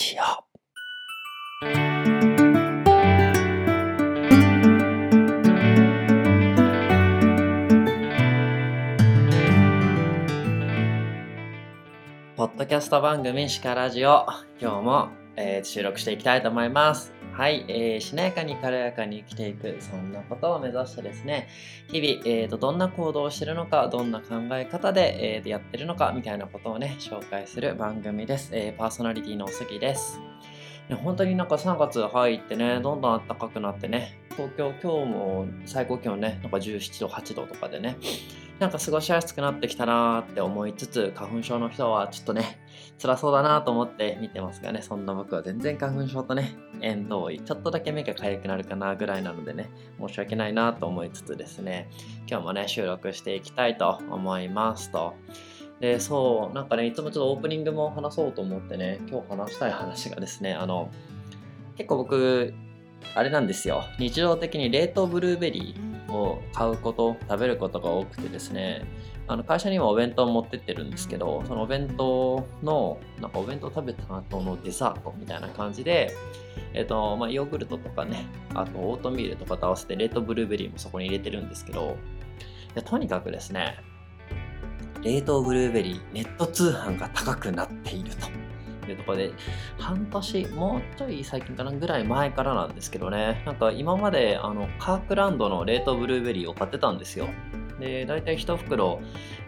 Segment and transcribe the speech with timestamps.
[0.00, 0.22] ジオ。
[12.34, 14.24] ポッドキャスト番組シカラジオ。
[14.58, 17.19] 今日も、えー収録していきたいと思います。
[17.40, 21.48] はい、えーしなやかに軽やかに生きていく、そんなことを目指してですね、
[21.90, 28.50] 日々、えーと、どんな行動をしてるのか、どんな考え方で、えーとやってるのか、みたいなことをね、紹介する番組です。
[28.52, 30.20] えーパーソナリティのおすぎです。
[30.90, 37.96] ね本当になんか3月入ってね、どんどん暖かくなってね、東京今日も最高気温ね、なんか17度、8度とかでね、
[38.60, 42.60] なんか過ごしやすくなってきたなーって思いつつ、花粉症の人はちょっとね、
[43.00, 51.88] 辛そうだなと思って見てますがね、そんな僕は全然花粉症とね、縁遠い、ちょっとだけ目が痒くなるかなぐらいなのでね、申し訳ないなと思いつつですね、
[52.28, 55.14] 今日もね、収録していきたいと思いますと。
[55.80, 60.90] で、そう、なんかね、いつもちょっとオープニングも話そうと思ってね、今日話したい話がですね、あの、
[61.78, 62.52] 結構僕、
[63.14, 68.84] あれなんですよ、日常的に冷凍ブルーベリーを買うこと、食べることが多くてですね、
[69.26, 76.16] あの会社にもお弁当持ってってるんですけど、そのお弁当の、なんかお弁当食べた後のデザートみたいな感じで、
[76.74, 81.96] えっ、と、まあ、ヨーグルトとかね、あとオートミールとかと合わせて冷凍ブルーベリーもそこに入れてるんですけど、
[82.84, 83.78] とにかくですね、
[85.02, 88.39] 冷凍ブルーベリーネット通販が高くなっていると。
[88.90, 89.32] いうところで、
[89.78, 97.28] 半年、もうちょい最近かなぐらい前からなんですけどね、なんか今まであのカークランドの冷凍ブルーベリーを買ってたんですよ。
[97.80, 99.00] で、大体1袋、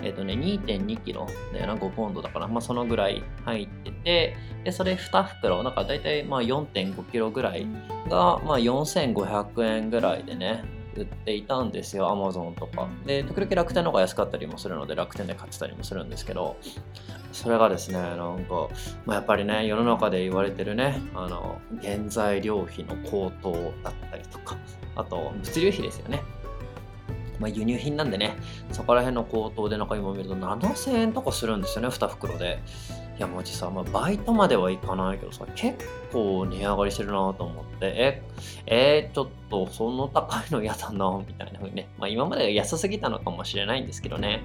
[0.03, 7.67] えっ、とね、2.2キロで5ポンドだから、まあそのぐらい入ってて、で、それ2袋、なんか大体まあ4.5キロぐらい
[8.09, 10.65] が、まあ4500円ぐらいでね、
[10.97, 12.89] 売っていたんですよ、アマゾンとか。
[13.07, 16.57] で、時々楽天の方が安かったりもするので、楽天で買ってたりもするんですけど、
[17.33, 18.69] それがですね、なんか、
[19.07, 24.57] まあ、やっぱりね、世の中で言われてるね、あの、原材料費の高騰だったりとか、
[24.97, 26.23] あと、物流費ですよね。
[27.43, 28.37] まあ、輸入品なんでね、
[28.71, 32.61] そこら辺の高騰でなんか今見ると7000円とかするんですよね、2袋で。
[33.19, 38.23] いや、マジさ、まあ、バイトまではいかないけどさ、結構値上がりしてるなと思って、え、
[38.67, 41.89] えーちょっとその高いの嫌だな、みたいな風にね。
[41.99, 44.41] まあ、今まで安すぎたのかもしれないんですけどね。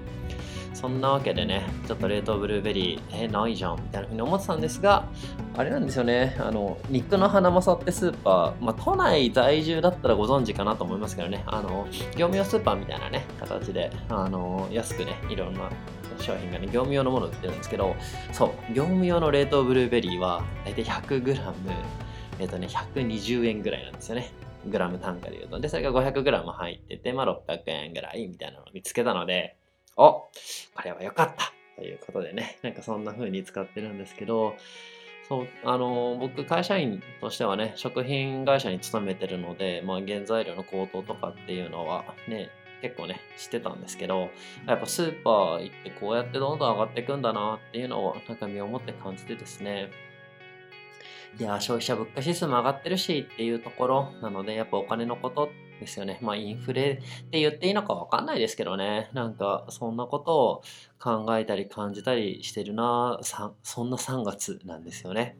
[0.74, 5.08] そんなわけでね、ちょっと冷凍ブルーベリー、えないじゃん、みたいな風に思ってたんですが、
[5.56, 15.70] あれなんですよね、あの、肉の花正ってスーパー、まあ、都内在住だったらご存知かなと思いますけどね、あの、業務用スーパーみたいなね、形で、あの、安くね、いろんな
[16.20, 17.96] 商品がね、業務用のもの売ってるんですけど、
[18.32, 21.40] そう、業務用の冷凍ブルーベリーは、大体 100g、
[22.40, 24.32] えっ、とね、120円ぐらいなんですよね。
[24.66, 25.60] グラム単価で言うと。
[25.60, 29.56] で、それが 500g 入ってて、まあ、600円ぐらいみたいなのを見つけたので、
[29.98, 30.30] お
[30.74, 31.52] これは良かった。
[31.76, 34.54] ということでね、なんかそんな風に使ってるんですけど、
[35.28, 42.48] そう、あの僕、会社員としてはね、食品会社に勤めてるので、まあ、原材料の高騰とかっていうのはね、
[42.80, 44.30] 結構ね、知ってたんですけど、
[44.66, 49.90] やっぱスーパー行ってこうやってどんどん上がっていくんだなっていうのを、なんか身をもって感じてですね、
[51.38, 56.18] いや、消費者物価指数も上がってるしっていうところなので、やっぱお金のことってですよね。
[56.22, 59.10] まあ、インフレって言っていいのかわかんないですけどね。
[59.12, 60.62] なんか、そんなことを
[60.98, 65.36] 考えたり感じたりしてるな、そんな3月なんですよね。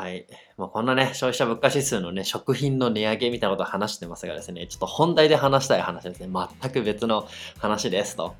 [0.00, 0.26] はい。
[0.56, 6.28] まあ、こんなね、消費者物価指数のね、食品の値上げみたいなことを話してますがですね、ちょっと本題で話したい話ですね。
[6.62, 7.28] 全く別の
[7.58, 8.34] 話ですと。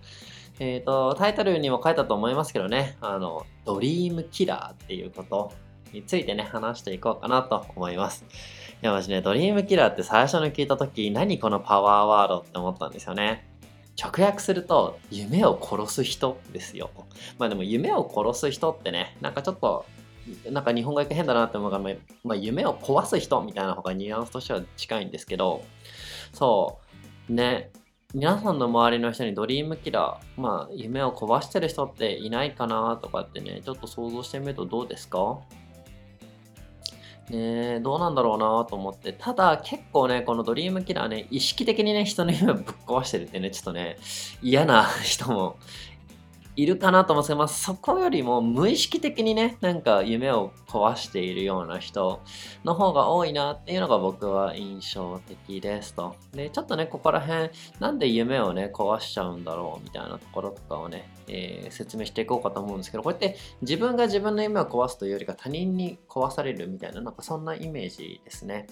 [0.58, 5.52] えっ、と、タイトルにも書いたと思いますけどね、あの、ドリームキラーっていうこと
[5.92, 8.24] についてね、話していこうかなと思います。
[8.82, 13.46] いや、マジね、ドリームキラーって最初に聞いたとき、何このパワーワードって思ったんですよね。
[14.02, 16.90] 直訳すると、夢を殺す人ですよ。
[17.38, 19.84] まあでも、夢を殺す人ってね、なんかちょっと、
[20.50, 25.64] なんか日本語訳変だなって思うから、まあまあ、夢を壊す人みたいな方がニュアンスとしては近いんですけど、
[26.32, 26.78] そ
[27.28, 27.72] う、ね、
[28.14, 35.38] 皆さんの周りの人にドリームキラー、まあ、夢を壊してる人っていないかなとかってね、ちょっと想像してみるとどうですか？
[37.30, 39.12] ねえ、どうなんだろうなと思って。
[39.12, 43.98] ただ、結構ね、このドリームキラーね、意識的にね、人の夢をぶっ壊してるってね、ちょっとね、
[44.42, 45.56] 嫌な人も
[46.56, 52.20] いるかなと思うんですけど、まあ、そこよりも無意識的にね、なんか夢を壊しているような人
[52.64, 56.16] の方が多いなっていうのが僕は印象的ですと。
[56.32, 68.66] で、ちょっとね、ここら辺、なんで夢をね、壊しちゃうんだろうみたいなところとかをね、えー説明していこうかと思うんですけど、こうやって自分が自分の夢を壊すというよりか他人に壊されるみたいな、なんかそんなイメージですね。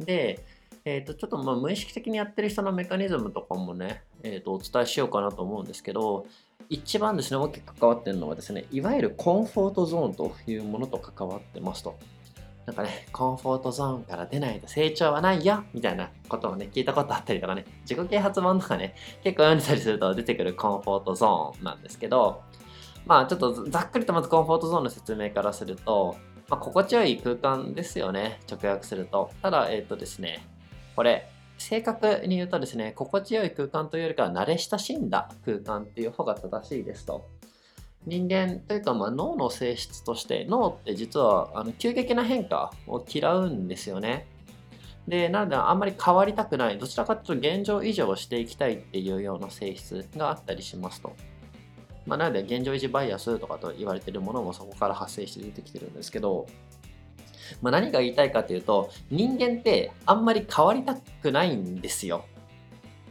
[0.00, 0.44] で、
[0.84, 6.26] えー、とちょっとまあ無意識的にやってる人のメカニズムとかもね、えー、とお伝えしようかなと思うんですけど、
[6.68, 11.98] 一番ですね、大きく関わってるのはですね、いわゆるコンフォートゾーンというものと関わってますと。
[12.66, 18.94] なんかね、コンフォートゾーンから出ないと成長はないよみたいなことをね、聞いたことあったりとかね、自己啓発本とかね、
[19.24, 22.42] 結構読んでたりすると出てくるコンフォートゾーンなんですけど、
[23.04, 26.16] まあちょっとざっくりとまずコンフォートゾーンの説明からすると、
[26.48, 29.30] まあ、心地よい空間ですよね、直訳すると。
[29.42, 30.46] ただ、えっ、ー、とですね、
[30.94, 31.31] これ、
[31.62, 37.24] 正確に言うとですね、心地よい空間というよりかは慣れ親しんだ空間っていう方が正しいですと。
[38.04, 44.26] 人間というか、まあ、脳の性質として脳って実はあの急激な変化を嫌うんですよね。
[45.06, 51.14] で、なのであんまり変わりたくない、どちらかというと現状維持をしていきたいっていうような性質があったりしますと。
[52.04, 56.46] まあ、なので現状維持バイアスとかと言われてるものもそこから発生して出てきてるんですけど、
[57.60, 62.24] まあ、何が言いたいかというと人間ってあんまり変わりたくないんですよ。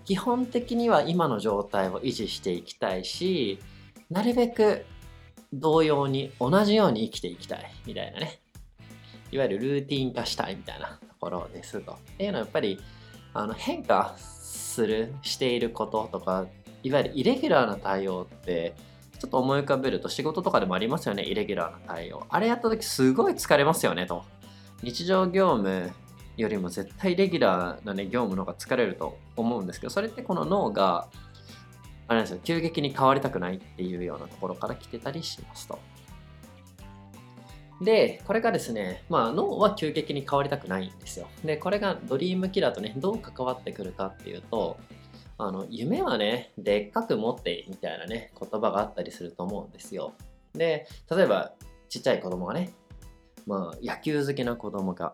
[0.06, 3.60] 基本的には今の状態を維持していきたいし
[4.10, 4.86] なるべく
[5.54, 8.40] 同様に同じように生きていきたいみたいなね
[9.32, 11.94] いわゆるルーティン化したいみたいなところですと。
[11.94, 12.80] っていうのはやっぱり
[13.34, 16.46] あの変化するしていることとか
[16.84, 18.76] いわゆるイレギュラーな対応って
[19.22, 22.26] ちょっと思い浮かべると仕事とかでもありますよね、イレギュラーな対応。
[22.28, 24.24] あれやった時すごい疲れますよねと。
[24.82, 25.92] 日常業務
[26.38, 31.08] よりも絶対レギュラーな、ね、業務の方が疲れると思うんですけど、それってこの脳が、
[32.08, 35.78] あれなんですよ、急激に変わりたくないっていうようなところから来てたりしますと。
[37.80, 41.28] で、これがですね、まあ脳は急激に変わりたくないんですよ。
[41.46, 44.78] で、これがドリームキラーとね、どう関わってくるかっていうと、
[45.44, 50.14] あの夢はねでっかく持ってみたいなね言葉があったりすると思うんですよ。
[50.54, 51.54] で例えば
[51.90, 52.74] ちっちゃい子供がね
[53.48, 55.12] まあ野球好きな子供が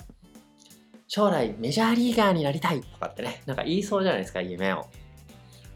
[1.08, 4.88] 将来メジャーリーガーになりたいとかってねなんか言いそうじゃないですか夢を。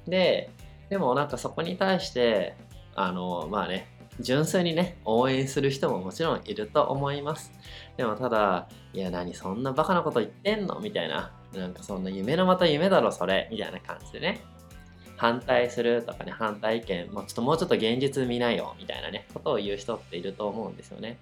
[0.06, 0.50] で
[0.90, 2.58] でもなんかそこに対して
[2.94, 3.88] あのまあね
[4.20, 7.54] 純粋にね応援する人ももちろんいると思います。
[7.96, 10.82] でもただいや何そんなバカなこと言ってんの？
[10.82, 13.48] みたいななんかそんな夢のまた夢だろそれ。
[13.52, 14.42] みたいな感じでね。
[15.18, 17.12] 反対するとかね反対意見。
[17.12, 18.76] もうちょっともうちょっと現実見ないよ。
[18.80, 19.28] みたいなね。
[19.34, 21.20] ことを言う人っていると思うんですよね。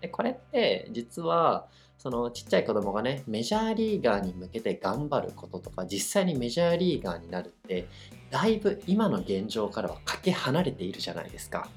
[0.00, 1.66] でこれって実は
[1.98, 7.88] そのちっちゃい子供がねメジャーリーガーに向けて頑張ることとか実際にメジャーリーガーになるって
[8.30, 11.68] だいぶ今の現状からはかけ離れているじゃないですか。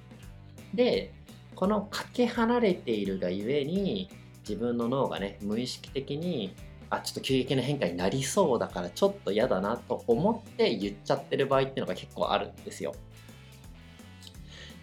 [0.73, 1.13] で
[1.55, 4.09] このかけ離れているがゆえに
[4.47, 6.53] 自分の脳がね無意識的に
[6.89, 12.95] あちょっと急激な変化になりそうだからちょっと嫌だなと思って言っちゃってる場合っていうのが結構あるんですよ。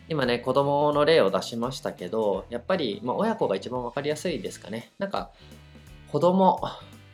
[0.07, 4.93] 今ね子供の例を出しましたけどやっぱり、まあ、親子が一番分かりやすいですかね。
[4.99, 5.31] なんか
[6.09, 6.61] 子供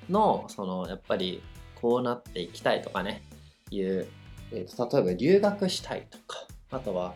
[0.09, 1.43] のそのやっぱり
[1.81, 3.23] こうなっていきたいとかね
[3.71, 4.07] いう、
[4.53, 7.15] えー、と例えば留学したいとかあとは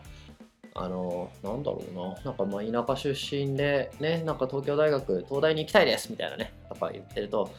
[0.77, 7.49] あの、なんだろうな、なんかまあ田舎出身で、ね、なんか東京大学、東大に行きたいですみたいなね、とか言ってると、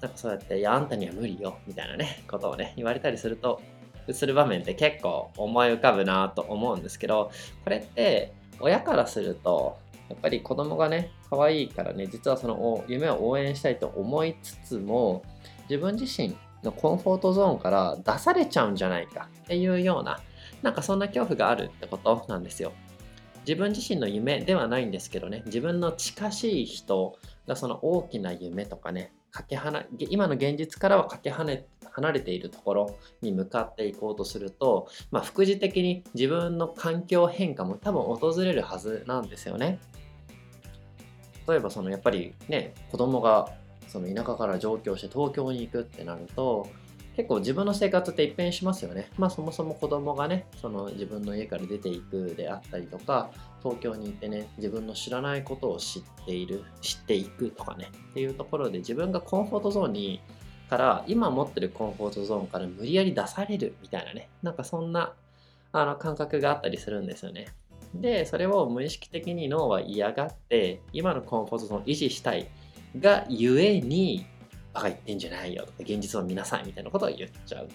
[0.00, 3.60] なんかそうやって、いや、あんたには無理よ、みたいなね、ことをね、言われたりすると、
[4.10, 7.30] する場面って結構思い浮かぶなと思うんですけど、
[7.64, 9.76] これって、親からすると、
[10.08, 15.22] やっぱり子供がね、可愛いからね、実はその夢を応援したいと思いつつも、
[15.68, 20.18] 自分自身のコンフォートゾーンから出されちゃうんじゃないかっていうような
[20.64, 22.72] なんかそんな恐怖があるってことなんですよ。
[23.46, 31.60] 自分自身の夢ではないんですけどね、自分の近しい人がその大きな夢とかね、かけ離今の現実からはかけ離
[32.12, 39.78] れているところに向かっていこうとすると、まあ、副次的に自分の環境変化も多分訪れるはずなんですよね。
[41.46, 43.52] 例えばそのやっぱりね子供が
[43.88, 46.66] その田舎から上京して東京に行くってなると
[47.16, 49.08] 結構自分の生活って一変しますよね。
[49.16, 53.30] まあそもそも子供がね、その自分の家から出ていくであったりとか、
[53.62, 60.20] 東京に行ってね、自分の知らないことを知っている、知っていくとかね、っていうところで自分がコンフォートゾーンに
[60.68, 65.12] から今持ってるコンフォートゾーンから無理やり出されるみたいなね、なんかそんな
[65.72, 67.46] あの感覚があったりするんですよね。
[67.94, 72.48] で、それを無意識的に脳は嫌がって、今のコンフォートゾーンを維持したい
[72.98, 74.26] がゆえに、
[74.74, 77.74] バカ言ってんじゃないよ、現実を見なさいみたいなことを言っちゃうと。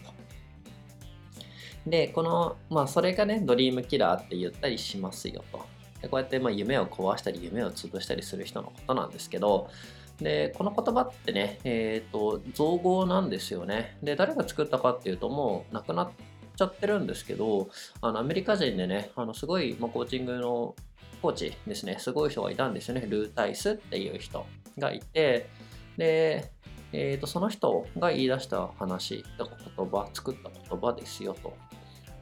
[1.89, 5.65] で、この、まあ、それがね、ドリームキラーって言ったりしますよと。
[6.01, 9.69] でこうやってまあ夢を壊したり、夢を潰したりする人のことなんですけど、
[10.17, 13.97] で、この言葉ってね、えっ、ー、と、造語なんですよね。
[14.03, 16.11] で、誰が作ったかっていうと、もう亡くなっ
[16.55, 17.69] ちゃってるんですけど、
[18.01, 20.75] あのアメリカ人でね、あのすごい、まあ、コーチングの
[21.21, 23.05] コーチですね、すごい人がいたんですよね。
[23.07, 24.45] ルータイスっていう人
[24.77, 25.49] がいて、
[25.97, 26.51] で、
[26.91, 31.53] えーと、その人が言い出した話、言葉、作った言葉ですよと。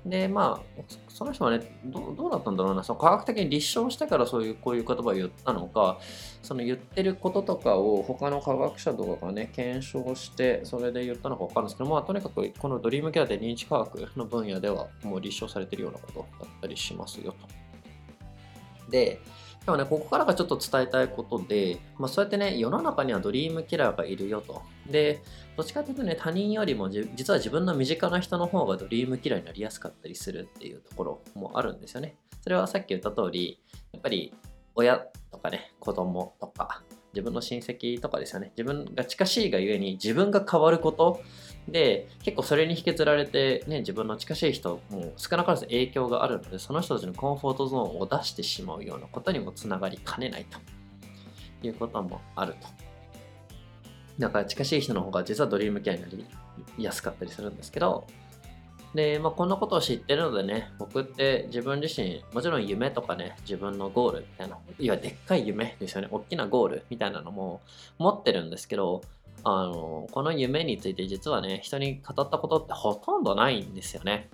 [0.05, 6.00] で、まあ、その人はねど、うだったんだろうな、その科学的に立証してからそういう、こういう言葉を言ったのか、
[6.41, 18.89] その言ってることとかを他の科学者とかがね、検証して、それで言ったのか分かるんですけど、まあ、とにかくこのドリームキャラで認知科学の分野ではもう立証されてるようなことだったりしますよと。
[18.89, 19.19] で、
[19.67, 24.62] でもね、ここからがちょっと伝えたいことで、まあ、そうやってね、世の中にはドリームキラーがいるよと。
[24.89, 25.21] で、
[25.57, 32.15] どっちかというとね、他人よりも実は自分の身近な人の方がドリームキラーになりやすかったりするっていうところもあるんですよね。
[32.39, 33.59] それはさっき言った通り、
[33.91, 34.33] やっぱり
[34.74, 35.00] 親
[35.33, 36.81] とかね、子供とか、
[37.13, 38.53] 自分の親戚とかですよね。
[38.55, 41.19] 自分が近しいがゆえに自分が変わること
[41.67, 52.67] で、結構それに引きずられて、ね、自分の近しい人も少なからず影響があるので、その人たちのコンフォートゾーンを出してしまうようなことにもつながりかねないということもあると。
[54.19, 56.09] だから近しい人の方が実はドリームキャラにな
[56.77, 58.07] りやすかったりするんですけど、
[58.95, 67.62] で、まあ、こんなことを知ってるのでね、僕って自分自身、もちろん夢とかね、自分のゴールみたいな、いわゆるでっかい夢ですよね、大きなゴールみたいなのも
[68.00, 69.01] 持ってるんですけど、
[69.44, 74.29] あの、この夢について実はね、人に語ったことってほとんどないんですよね。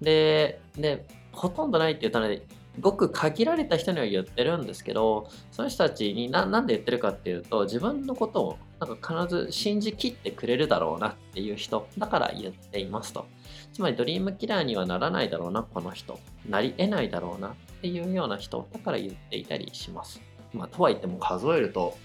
[0.00, 2.42] で、で、ほとんどないって言ったら、ね、
[2.80, 13.26] ごく限られた人には言ってるんですけど、その人たちにななんで言ってるかっていうと、自分のことをなんか必ず信じきってくれるだろうなっていう人だから言っていますと。
[13.72, 16.18] つまりドリームキラーにはならないだろうな、この人。
[16.48, 20.20] なり得ないだろうなっていうような人だから言っていたりします。
[20.52, 21.96] まあ、とは言っても数えると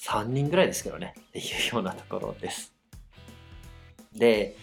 [0.00, 2.72] 3人ぐらいですけどね、っていうようなところです。
[4.14, 4.56] で、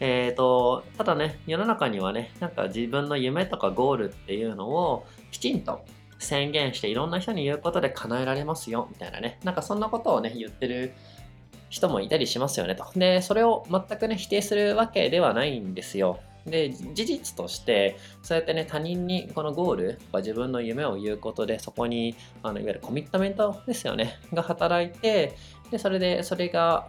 [0.00, 5.84] えっ、ー、と、ただね、世の中にはね、なんか自分の夢とかゴールっていうのをきちんと
[6.18, 10.92] 宣言していろんな人に言うことで叶えられますよ、みたいなね、なんかそんなことをね、言ってる
[11.70, 12.84] 人もいたりしますよねと。
[12.94, 16.20] で、それを全くね、否定するわけではないんですよ。
[16.46, 25.36] で、事実として、そうやってね、他人にこのゴール、自分の夢を言うことで、そこに、あのいわゆるコミットメントですよね、が働いて、
[25.70, 26.88] で、それで、それが、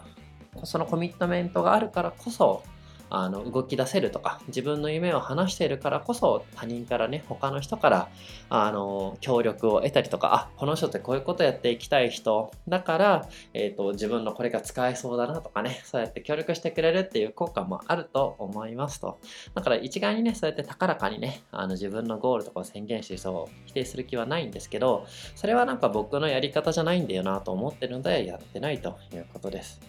[0.64, 2.64] そのコミットメントがあるからこそ、
[3.10, 8.10] あの動き出せるとか自分の夢を話しているからこそ他人からね他の人から
[8.50, 19.20] あの協力を得たりとかあこの人ってこういうことやっていきたい人だから、えーと、自分のこれが使えそうだなとかねそうやって協力してくれるっていう効果もあると思いますと。
[19.54, 29.82] だから一概にねそうやって高らかにねあの自分のゴールとかを宣言してる人を否定する気はないんですけどそれはなんか僕のやり方じゃないんだよなと思ってるのでやってないということです。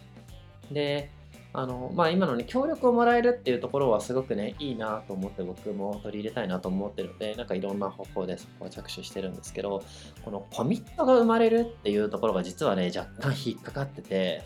[0.70, 1.10] で
[1.56, 9.82] あの、まあ今のね、協力をもらえるっていうところはすごくね、いいなと思って僕も取り入れたいなと思ってるので、なんかいろんな方法でそこを着手してるんですけど、
[10.22, 14.42] このコミットが生まれるっていうところが実はね、若干引っかかってて、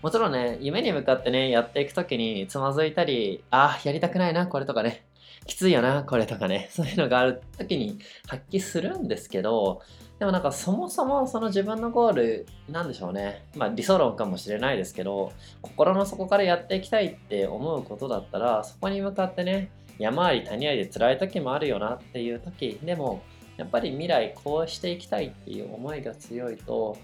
[0.00, 5.04] もちろんね、夢に向かってね、やっていくときにつまずいたり、ああ、やりたくないな、これとかね、
[5.46, 9.82] きついよな、これとかね、そういうのがあるときに発揮するんですけど、
[10.22, 13.44] でもなんかそもそもその自分のゴールなんでしょうね。
[13.56, 23.20] まあ理想論かもしれないですけど、心の底からやっていきたいって思うことだったら、そこに向かってね、山あり谷ありで辛い時もあるよなっていう時でも、
[23.56, 26.96] やっぱり未来こうしていきたいっていう思いが強いと、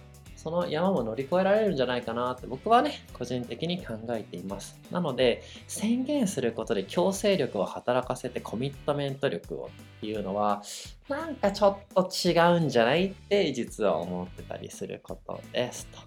[0.49, 4.81] その山も乗り越えられるんじゃないかなって僕はね、個人的に考えています。
[4.90, 10.62] なので、宣言することで強制力を働かせてコミットメント力をっていうのは、
[11.07, 15.99] なんかちょっと違うんじゃないって実は思ってたりすることですと。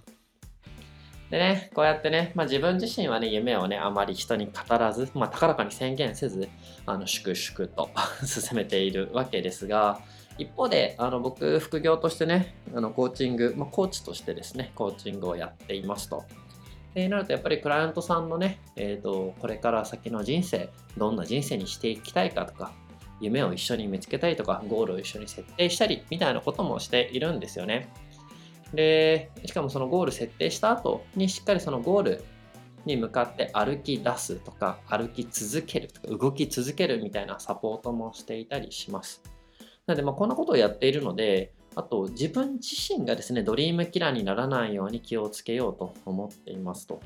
[1.29, 6.49] でね、こうやってね、まあ、自分自身はね、夢をね、あまり人に語らず、まあ、高らかに宣言せず、
[6.87, 7.91] あの、粛々と
[8.25, 10.01] 進めているわけですが、
[10.37, 16.23] 一方で、あの僕、副業としてね、あのコーチング、まあ、コーチとしてですね、コーチングをやっていますと。
[16.93, 22.73] でなると、やっぱりクライアントさんのね、えーと、これから先の人生、どんな人生にしていきたいかとか、
[23.21, 27.89] 夢を一緒に見つけたりとか、ゴールを一緒に設定したり、みたいなこともしているんですよね。
[28.73, 32.23] で、しかもそのゴール設定した後にしっかりそのゴール
[32.85, 39.21] に向かって歩き出すとか、歩き続けるとか、動き続けるみたいなサポートもしていたりします。
[39.87, 47.01] なので、まあ、こんなことをやっているので、あと自分自身がですね、ドリームキラーにならないように気をつけようと思っていますと。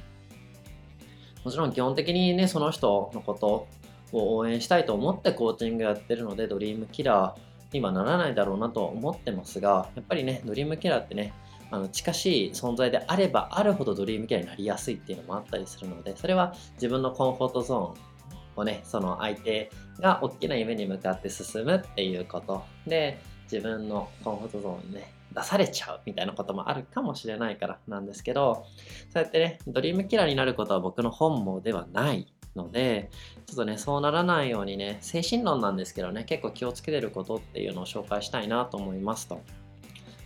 [1.44, 3.68] もちろん基本的にね、その人のこと
[4.12, 11.34] を応援したいと思ってコーチングやってるので、ドリームキラーにはならないだろうなと思ってますが、やっぱりね、ドリームキラーってね、
[11.72, 18.15] あの近しい存在であればあるほどドリームキラーになりやすいっていうのもあったりするので、それは自分のコンフォートゾーン
[18.56, 23.20] をね、その相手が大きな夢に向かって進むっていうことで、
[23.52, 28.66] 自分のコンフォートゾーンにね、出されちゃうみたいなこともあるかもしれないからなんですけど、
[29.12, 33.10] そうやってね、ドリームキラーになることは僕の本望ではないので、
[33.46, 39.42] ちょっとね、そうならないようにね、精神論なんですけどね、結構気をつけてることっていうのを紹介したいなと思いますと。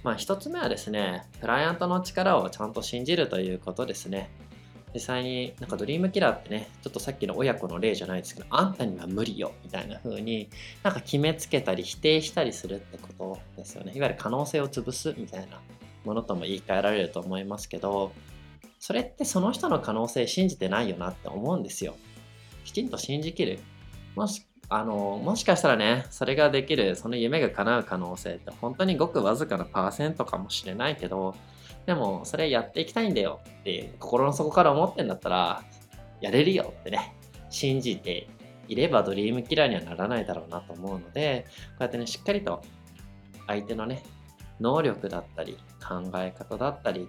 [0.03, 4.29] まあ、一つ目はですね、クライアントの力をちゃんと信じるということですね。
[4.93, 10.50] 実際になんかドリームキラーってね、ちょっとさっきの親子の例じゃないですけど、あんたには無理よみたいな風に
[10.84, 13.93] なんか決めつけたり否定したりするってことですよね。
[13.96, 15.62] いわゆる可能性を潰すみたいな
[16.05, 18.13] ものとも言い換えられると思いますけど、
[18.79, 21.96] それってその人の可能性信じてないよなって思うんですよ。
[22.65, 23.60] きちんと信じきる。
[24.15, 31.36] もしあのもしかしたらね、それができる、その夢が叶う可能性って本当にごくわずかなパーセントかもしれないけど、
[31.89, 35.63] でもそれやっていきたいんだよって心の底から思ってんだったら、
[36.22, 37.15] やれるよってね、
[37.50, 38.29] 信じて
[38.67, 42.62] いればドリームキラーにはならないだろうなと思うので、こうやってね、しっかりと
[43.48, 44.03] 相手のね、
[44.60, 47.08] 能力だったり、考え方だったり、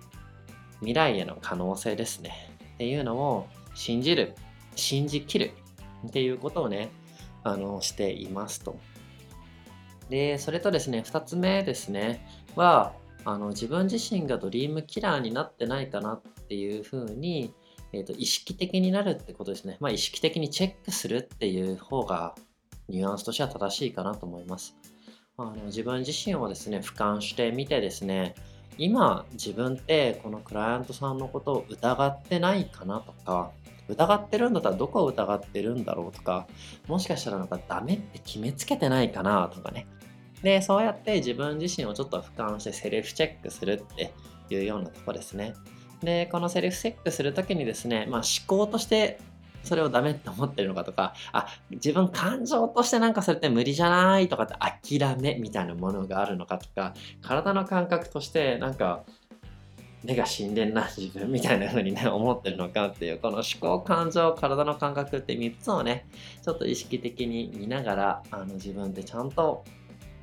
[0.79, 2.57] 未来への可能性ですね。
[2.77, 4.35] っていうのを信じる、
[4.77, 5.51] 信じきる
[6.07, 6.89] っていうことをね、
[7.45, 8.79] あの、していますと。
[10.09, 17.55] で、それとですね、2つ目ですね、は、あの自分自身がドリームキラーになってないかなっていうふうに、
[17.93, 19.77] えーと、意識的になるってことですね。
[19.81, 22.35] まあ、意識的にチェックするっていう方が
[22.89, 24.77] ニュアンスとしては正しいかなと思います。
[25.37, 28.35] あの自分自身をですね、俯瞰してみてですね、
[28.79, 33.51] 今自分ってこのクライアントさんのことを疑ってないかなとか、
[33.89, 36.47] 疑ってるんだったらどこを疑ってるんだろうとか、
[36.87, 39.87] もしかしたらなんかダメって決めつけてないかなとかね。
[40.43, 44.13] で、そうやって自分自身をちょっと俯瞰してセルフチェックするって
[44.51, 45.55] いうようなとこですね。
[46.03, 49.21] で、このセルフチェックするときにですね、まあ思考として
[49.65, 54.55] それをダメって思ってるのかとか、あ、自分感情としてなんかそれって無理じゃないとかって
[54.99, 59.05] 諦めみたいなものがあるのかとか、体の感覚としてなんか
[60.03, 66.07] 目が死んでんな自分みたいな風にね 思ってるのかっていうこの思考感情体の感覚って3つをね
[66.43, 69.65] ちょっと意識的に見ながらあの自分でちゃんと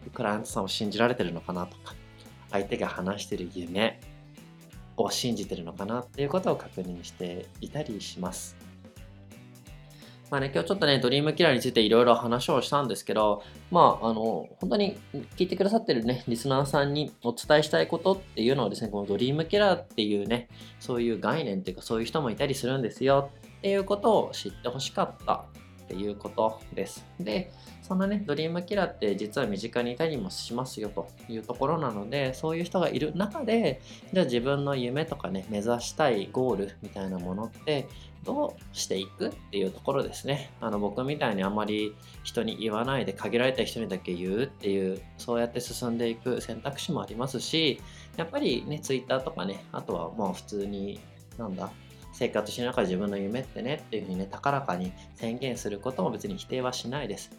[0.10, 1.96] クライアントさんを信じられてるのかなとか
[2.52, 4.00] 相手が話してる夢
[4.98, 8.56] を信じてるのかなっていうことを確認していたりします。
[10.30, 14.98] まあね、今日ちょっとね、ドリームキラーについていろいろ話をしたんですけど、まあ、あの、本当に
[15.38, 20.50] 聞いてくださってるね、リスナーさんにお伝えしたいことっていうのはですね、このドリームキラーっていうね、
[20.82, 25.46] そういう概念っていうか、そういう人もいたりするんですよっていうことを知ってほしかった
[25.88, 27.06] っていうことです。
[27.18, 27.50] で、
[27.82, 37.88] そんなね、ドリームキラーって実は身近にいたりもしますよというところなので、そういう人がいる中で、じゃあ自分の夢とかね、目指したいゴールみたいなものって
[38.26, 40.52] どうしていくっていうところですね。
[40.60, 47.80] あの僕みたいにあまり人に言わないで限られた人にだけ言うっていう、そうやって進んでいく選択肢もありますし、
[48.18, 51.00] やっぱりね、Twitter とかね、あとはもう普通に、
[51.38, 51.72] なんだ、
[52.18, 57.30] 生活しながら自分の夢ってねっていうふうにね、高らかに宣言することも別に否定はしないです。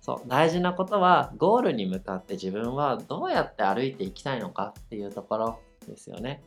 [0.00, 6.42] そう、大事なことは、ゴールに向かって自分はどうやって歩いていきたいのかっていうところですよね。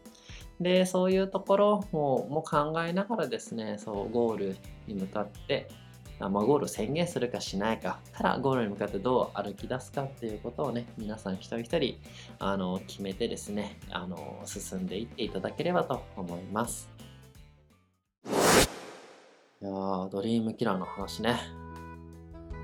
[0.60, 5.68] で、そういうところもも考えながらですね、そう、ゴールに向かって、
[6.20, 12.00] まあ、ゴールを宣言するかしないかからゴールに向かってどう歩き出すかっていうことをね、皆さん一人一人
[12.40, 16.95] あの決めてですねあの、進んでいっていただければと思います。
[19.62, 21.40] いやー、ドリームキラーの話ね。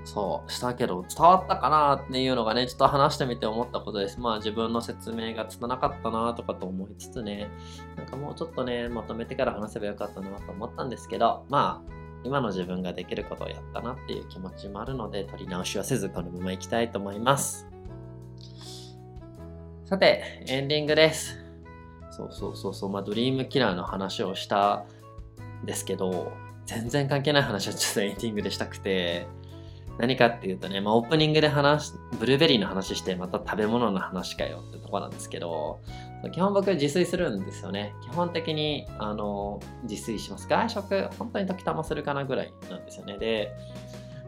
[0.04, 4.20] そう、したけど、伝わったかなっていうのがね、ちょっと話してみて思ったことです。
[4.20, 7.50] まあ自分の説明が拙かったなとかと思いつつね、
[7.96, 11.92] なんかもうちょっとね、まとめてから話せばよかったなと思ったんですけど、まあ、
[12.24, 17.68] 今の自分ができることをやったなっていう気持ちもあるので、取り直しはせず、このままいきたいと思います。
[19.84, 21.38] さて、エンディングです。
[22.10, 24.84] そうそうそうそう、まあ、ドリームキラーの話をした
[25.62, 26.32] んですけど、
[26.66, 29.26] 全然関係ない話をちょっとエンディングでしたくて、
[29.98, 35.80] 何かっていうとね、まあ、オープニングで話ブルーベリーの話してまた食べ物の話かよってとこなんですけど
[36.32, 37.94] 基本僕自炊するんですよね。
[38.02, 40.46] 基本的にあの自炊します。
[40.48, 43.18] 外食本当に時たまするかなぐらいなんですよね。
[43.18, 43.52] で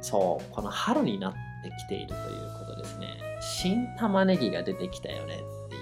[0.01, 1.39] そうこの春になって
[1.79, 2.19] きているという
[2.59, 3.17] ことですね。
[3.41, 5.79] 新玉ねぎが出てきたよねってい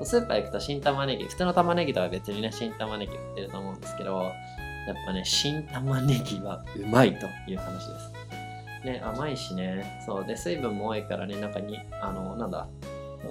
[0.00, 0.06] う。
[0.06, 4.32] スーパー行くと新玉ねぎ普通の玉ねぎとは別にね新玉ねぎ売ってると思うんですけど
[4.86, 8.12] やっぱね新玉ねぎはうまいという話です
[8.84, 10.02] ね、甘いしね。
[10.04, 10.24] そう。
[10.26, 12.68] で、水分も多いからね、中に、あの、なんだ、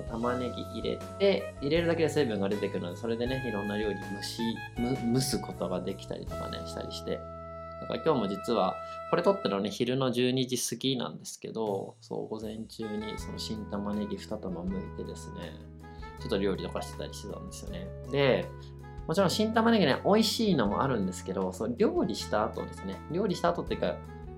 [0.10, 4.42] 玉ねぎ入れて、入れるだけで水分が出てくるので、それでね、いろんな料理蒸し、
[5.14, 7.20] 蒸すことができたりとかね、したりして。
[7.82, 8.76] だから今日も実は、
[9.10, 15.52] これ撮ってるのね、昼の12時過ぎなんですけど、そう、午前中にその新玉ねぎ2玉剥いてですね、
[16.22, 17.88] ちょっと料理とかしてたりしてたんですよね。
[18.12, 18.46] で、
[19.12, 23.98] もちろん新玉ねぎね、美味しいのもあるんですけど、そう料理した後ですね、料理した後っていうか、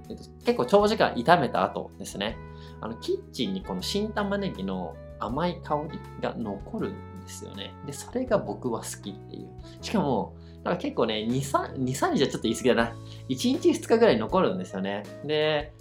[0.10, 2.40] えっと、結構長時間炒めた後ですね、
[2.82, 7.76] あのキッチンにこの新玉ねぎの甘い香りが残るんですよね。
[7.86, 9.52] で、それが僕は好きっていう。
[9.80, 10.34] しかも、
[10.64, 12.96] だか結構ね、2、3, 2 3日はちょっと言い過ぎだな。
[13.30, 15.04] 1日2日ぐらい残るんですよね。
[15.24, 15.72] で、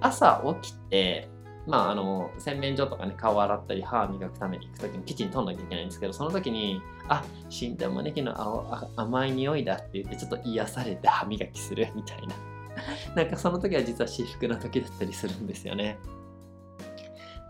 [0.00, 1.28] 朝起きて、
[1.68, 12.34] まあ、あの、洗面所とかね、顔洗ったり、歯磨くために行くときにキッチン通んなきゃいけないんですけど、その時に、あ、新玉ねぎの青甘い匂いだって言って、ちょっと癒されて歯磨きする みたいな。
[13.14, 15.98] なんかその時は実は至福な時だったりするんですよね。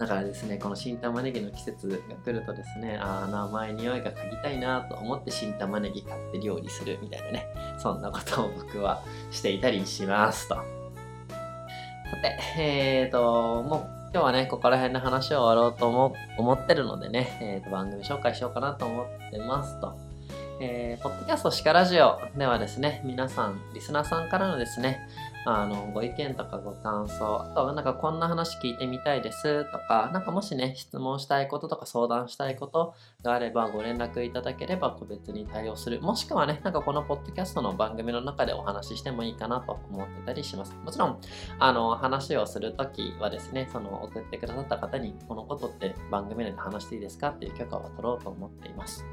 [0.00, 7.46] だからですね、この新玉ねぎの季節が来るとですね、あの甘い匂いが嗅ぎたいなと思って新玉ねぎ買って料理するみたいなね、
[7.78, 10.54] そんなことを僕はしていたりしますと。
[10.54, 10.62] さ
[12.22, 19.98] て、えーと、もう今日はね、ここら辺の話を終わろうと思思ってるのでね、えーと、番組紹介しようかなと思ってますと。
[20.60, 25.06] えー、ポッドキャストシカラジオではですね、皆さん、リスナーさんからのですね、
[25.50, 36.02] あの、ご意見とかご感想、あとはなんかこんな話聞いてみたいですとか、なんかもしね、質問したいこととか相談したいことがあればご連絡いただければ個別に対応する。
[36.02, 40.76] もしくはね、なんかこのポッドキャストの番組の中でお話ししてもいいかなと思ってたりします。
[40.84, 41.20] もちろん、
[41.58, 49.06] あの、話をするときはですね、その送ってくださった方にこのことって番組内で話していいですかっていう許可を取ろうと思っています。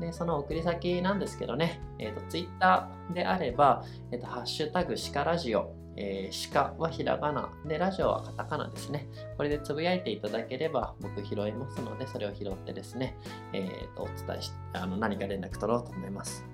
[0.00, 9.06] で、その送り先なんですけどね、えっ、ー、と、ツイッターであれば、えっ、ー、と、ハッシュタグシカラジオ、えー、鹿はひらがな、で、ラジオはカタカナですね。
[9.36, 13.16] これでつぶやいていただければ僕拾いますので、それを拾ってですね、
[13.52, 16.44] えっ、と、お伝えし、あの、何か連絡取ろうと思います。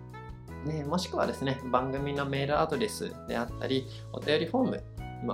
[0.64, 4.84] ね、もしくはですね、番組のメールアドレスであったり、お便りフォーム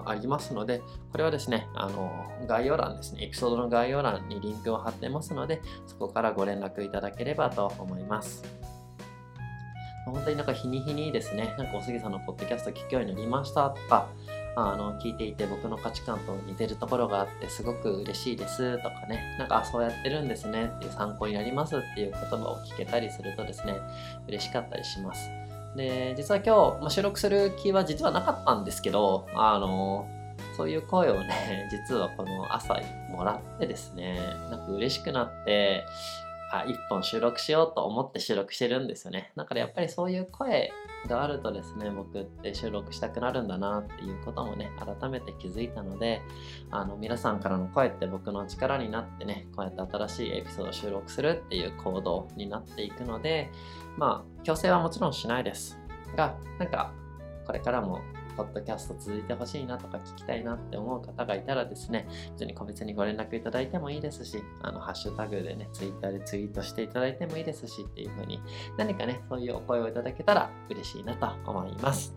[0.07, 8.45] ありますので、これはですね、あの、概要欄ですね、エピソードの概要欄にリンクを貼ってますので、そこからご連絡いただければと思います。
[10.07, 14.09] 本当になんか日に日にですね、なんかおすぎさんのポッドキャスト聞くようになりましたとか、
[14.59, 23.79] あの聞いていて僕の価値観と似てるところがあってすごく嬉しいですとかね、なんかそうやってるんですねっていう参考になりますっていう言葉を聞けたりするとですね、
[24.27, 25.29] 嬉しかったりします。
[25.77, 30.09] で、実は今日、ま、収録する気は実はなかったんですけど、あの、
[30.57, 34.19] そういう声をね、 実はこの朝もらってですね、
[34.51, 35.85] なんか嬉しくなって、
[36.53, 39.33] あ、一本収録しようと思って収録してるんですよね。
[39.37, 40.71] だからやっぱりそういう声
[41.09, 46.23] があるとですね、僕って収録したくなるんだなっていうこともね、改めて気づいたので、
[46.71, 53.51] あの、皆さんからの声って僕の力になってね、こうやって新しいエピソードを収録するっていう行動になっていくので、
[53.97, 55.79] まあ、強制はもちろんしないです。
[56.17, 56.93] が、なんか、
[57.47, 58.01] これからも
[58.37, 68.41] ポッドキャスト続いてほしいなとか聞きたいなって思う方がいたらですね、普通に個別にご連絡いただいてもいいですし、あの、ハッシュタグでね、ツイッターでツイートしていただいてもいいですしっていう風に、
[68.77, 72.15] 何かね、そういうお声をいただけたら嬉しいなと思います。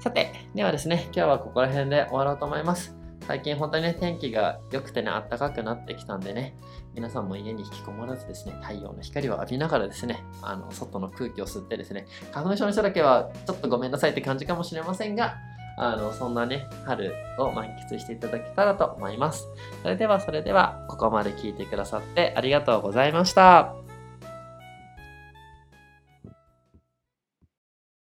[0.00, 2.97] さて、ではですね、今日はここら辺で終わろうと思います。
[3.28, 6.56] 最近本当にね、天気が良くてね、暖かくなってきたんでね、
[6.94, 15.36] 皆さんも家に引きこもらずですね、太陽の光を浴びながらですね、あの、外の空気を吸ってですね、花粉症の人だけはちょっとごめんなさいって感じかもしれませんが、
[15.76, 19.46] あの、そんなね、春を満喫していただけたらと思います。
[19.82, 23.87] それでは、それでは、ここまで聞いてくださってありがとうございました。